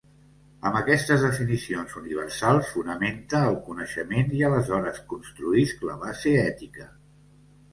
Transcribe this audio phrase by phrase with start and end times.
[0.67, 6.91] Amb aquestes definicions universals fonamente el coneixement i aleshores construïsc la base ètica.